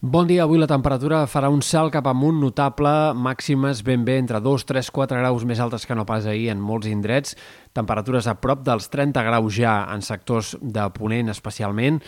[0.00, 4.38] Bon dia, avui la temperatura farà un salt cap amunt notable, màximes ben bé entre
[4.38, 7.34] 2, 3, 4 graus més altes que no pas ahir en molts indrets,
[7.74, 11.98] temperatures a prop dels 30 graus ja en sectors de Ponent especialment,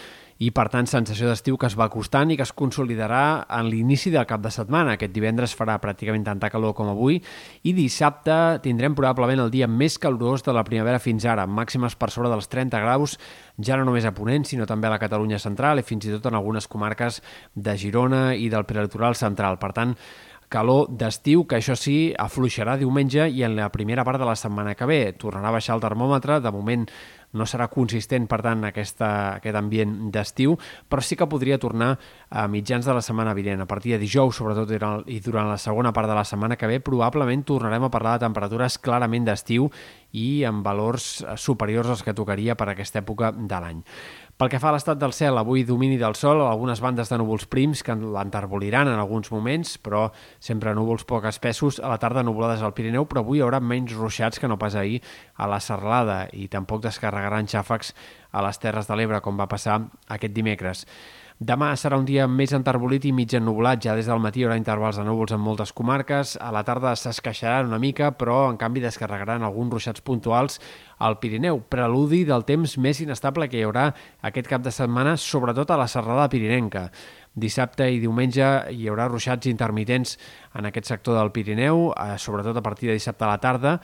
[0.41, 4.09] i per tant sensació d'estiu que es va acostant i que es consolidarà en l'inici
[4.13, 4.95] del cap de setmana.
[4.97, 7.19] Aquest divendres farà pràcticament tanta calor com avui
[7.69, 12.09] i dissabte tindrem probablement el dia més calorós de la primavera fins ara, màximes per
[12.15, 13.19] sobre dels 30 graus,
[13.61, 16.31] ja no només a Ponent, sinó també a la Catalunya central i fins i tot
[16.31, 17.21] en algunes comarques
[17.55, 19.61] de Girona i del prelitoral central.
[19.61, 19.93] Per tant,
[20.51, 24.75] calor d'estiu, que això sí, afluixarà diumenge i en la primera part de la setmana
[24.75, 25.01] que ve.
[25.17, 26.89] Tornarà a baixar el termòmetre, de moment
[27.33, 30.57] no serà consistent, per tant, aquesta, aquest ambient d'estiu,
[30.91, 31.93] però sí que podria tornar
[32.31, 33.63] a mitjans de la setmana vinent.
[33.63, 34.73] A partir de dijous, sobretot,
[35.07, 38.27] i durant la segona part de la setmana que ve, probablement tornarem a parlar de
[38.27, 39.71] temperatures clarament d'estiu
[40.13, 43.85] i amb valors superiors als que tocaria per aquesta època de l'any.
[44.41, 47.45] Pel que fa a l'estat del cel, avui domini del sol, algunes bandes de núvols
[47.53, 50.07] prims que l'enterboliran en alguns moments, però
[50.41, 53.93] sempre núvols poc espessos, a la tarda nuvolades al Pirineu, però avui hi haurà menys
[53.93, 55.03] ruixats que no pas ahir
[55.37, 56.81] a la Serralada i tampoc
[57.21, 57.95] descarregaran xàfecs
[58.33, 60.87] a les Terres de l'Ebre, com va passar aquest dimecres.
[61.41, 63.81] Demà serà un dia més enterbolit i mig ennublat.
[63.81, 66.35] Ja des del matí hi haurà intervals de núvols en moltes comarques.
[66.37, 70.61] A la tarda s'esqueixaran una mica, però en canvi descarregaran alguns ruixats puntuals
[70.99, 71.63] al Pirineu.
[71.65, 73.87] Preludi del temps més inestable que hi haurà
[74.21, 76.91] aquest cap de setmana, sobretot a la serrada pirinenca.
[77.33, 80.19] Dissabte i diumenge hi haurà ruixats intermitents
[80.61, 83.79] en aquest sector del Pirineu, eh, sobretot a partir de dissabte a la tarda,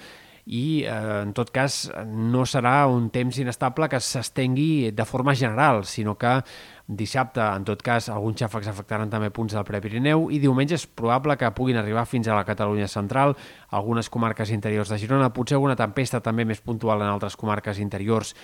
[0.46, 5.84] i eh, en tot cas no serà un temps inestable que s'estengui de forma general,
[5.84, 6.38] sinó que
[6.86, 11.34] dissabte, en tot cas, alguns xàfecs afectaran també punts del Prepirineu i diumenge és probable
[11.36, 13.34] que puguin arribar fins a la Catalunya central,
[13.74, 18.36] algunes comarques interiors de Girona, potser alguna tempesta també més puntual en altres comarques interiors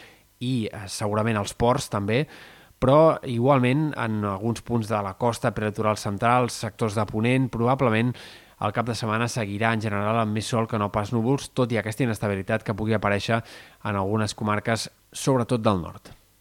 [0.43, 2.25] i eh, segurament als ports també,
[2.83, 8.11] però igualment en alguns punts de la costa prelitoral central, sectors de Ponent, probablement
[8.63, 11.73] el cap de setmana seguirà en general amb més sol que no pas núvols, tot
[11.73, 13.43] i aquesta inestabilitat que pugui aparèixer
[13.85, 16.22] en algunes comarques, sobretot del nord.